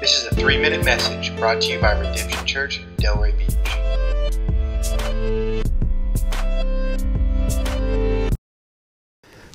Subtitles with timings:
[0.00, 3.50] This is a three minute message brought to you by Redemption Church, Delray Beach.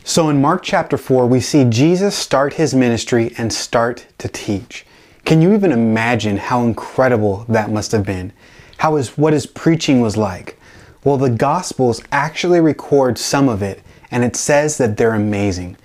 [0.03, 4.85] So in Mark chapter 4, we see Jesus start his ministry and start to teach.
[5.25, 8.31] Can you even imagine how incredible that must have been?
[8.77, 10.59] How his, what his preaching was like?
[11.03, 13.81] Well, the Gospels actually record some of it,
[14.11, 15.75] and it says that they're amazing.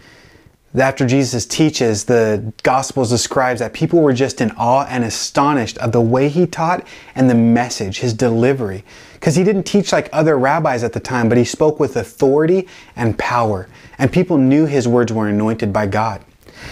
[0.79, 5.91] After Jesus teaches, the Gospels describes that people were just in awe and astonished of
[5.91, 8.84] the way he taught and the message, his delivery.
[9.15, 12.69] Because he didn't teach like other rabbis at the time, but he spoke with authority
[12.95, 16.24] and power, and people knew his words were anointed by God.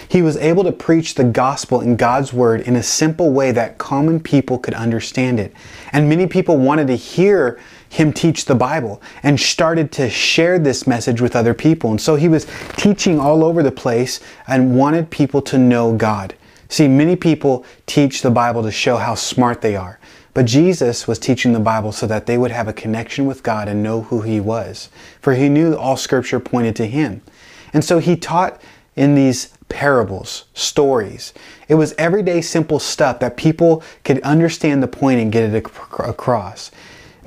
[0.09, 3.79] He was able to preach the gospel in God's word in a simple way that
[3.79, 5.52] common people could understand it.
[5.93, 10.87] And many people wanted to hear him teach the Bible and started to share this
[10.87, 11.91] message with other people.
[11.91, 12.46] And so he was
[12.77, 16.34] teaching all over the place and wanted people to know God.
[16.69, 19.98] See, many people teach the Bible to show how smart they are.
[20.35, 23.66] But Jesus was teaching the Bible so that they would have a connection with God
[23.66, 24.91] and know who He was.
[25.20, 27.23] For He knew all Scripture pointed to Him.
[27.73, 28.60] And so He taught
[28.95, 31.32] in these parables, stories.
[31.68, 35.66] It was everyday simple stuff that people could understand the point and get it
[35.98, 36.70] across.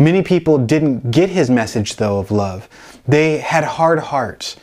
[0.02, 2.68] Many people didn't get his message though of love.
[3.08, 4.58] They had hard hearts.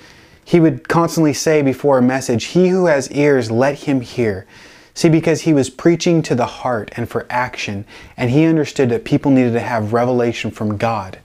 [0.44, 4.48] He would constantly say before a message, He who has ears, let him hear.
[4.94, 7.84] See, because he was preaching to the heart and for action,
[8.16, 11.20] and he understood that people needed to have revelation from God.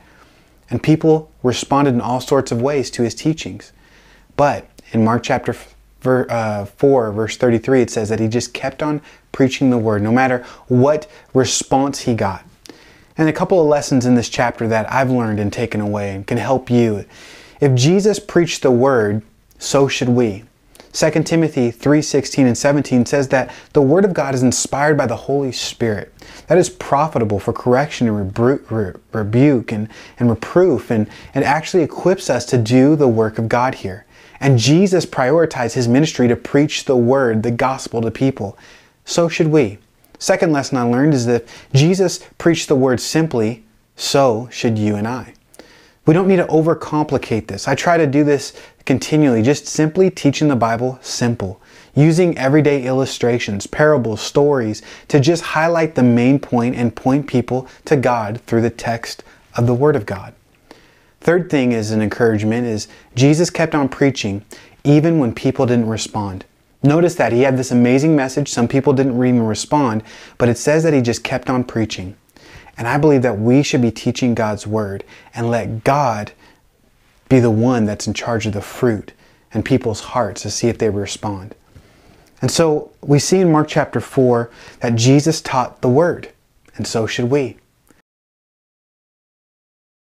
[0.70, 3.72] And people responded in all sorts of ways to his teachings.
[4.38, 5.56] But in Mark chapter
[6.06, 10.12] uh, 4, verse 33, it says that he just kept on preaching the word, no
[10.12, 12.46] matter what response he got.
[13.18, 16.26] And a couple of lessons in this chapter that I've learned and taken away and
[16.26, 17.06] can help you.
[17.62, 19.22] If Jesus preached the word,
[19.60, 20.44] so should we.
[20.94, 25.16] 2 Timothy 3:16 and 17 says that the word of God is inspired by the
[25.16, 26.14] Holy Spirit.
[26.48, 29.90] That is profitable for correction and rebu- rebuke and,
[30.20, 34.06] and reproof and, and actually equips us to do the work of God here.
[34.40, 38.58] And Jesus prioritized his ministry to preach the word, the gospel to people.
[39.06, 39.80] So should we.
[40.24, 43.66] Second lesson I learned is that Jesus preached the word simply,
[43.98, 45.34] so should you and I.
[46.06, 47.68] We don't need to overcomplicate this.
[47.68, 48.54] I try to do this
[48.86, 51.62] continually, just simply teaching the Bible simple,
[51.94, 57.98] using everyday illustrations, parables, stories to just highlight the main point and point people to
[57.98, 59.26] God through the text
[59.58, 60.34] of the Word of God.
[61.20, 64.46] Third thing is an encouragement is Jesus kept on preaching
[64.86, 66.46] even when people didn't respond.
[66.84, 68.50] Notice that he had this amazing message.
[68.50, 70.04] Some people didn't even respond,
[70.38, 72.18] but it says that he just kept on preaching.
[72.78, 76.34] And I believe that we should be teaching God's word and let God
[77.30, 79.14] be the one that's in charge of the fruit
[79.54, 81.56] and people's hearts to see if they respond.
[82.42, 84.52] And so we see in Mark chapter 4
[84.82, 86.34] that Jesus taught the word,
[86.76, 87.58] and so should we.